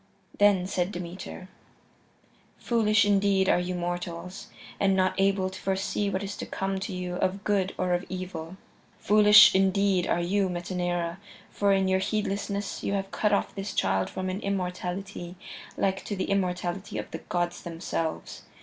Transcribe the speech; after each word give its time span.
Then 0.39 0.65
said 0.65 0.91
Demeter: 0.91 1.47
"Foolish 2.57 3.05
indeed 3.05 3.47
are 3.47 3.59
you 3.59 3.75
mortals, 3.75 4.47
and 4.79 4.95
not 4.95 5.13
able 5.19 5.47
to 5.51 5.59
foresee 5.61 6.09
what 6.09 6.23
is 6.23 6.35
to 6.37 6.47
come 6.47 6.79
to 6.79 6.91
you 6.91 7.17
of 7.17 7.43
good 7.43 7.75
or 7.77 7.93
of 7.93 8.05
evil." 8.09 8.57
"Foolish 8.97 9.53
indeed 9.53 10.07
are 10.07 10.19
you, 10.19 10.49
Metaneira, 10.49 11.19
for 11.51 11.71
in 11.71 11.87
your 11.87 11.99
heedlessness 11.99 12.81
you 12.81 12.93
have 12.93 13.11
cut 13.11 13.31
off 13.31 13.53
this 13.53 13.75
child 13.75 14.09
from 14.09 14.27
an 14.29 14.39
immortality 14.39 15.35
like 15.77 16.03
to 16.05 16.15
the 16.15 16.31
immortality 16.31 16.97
of 16.97 17.11
the 17.11 17.19
gods 17.19 17.61
themselves. 17.61 18.41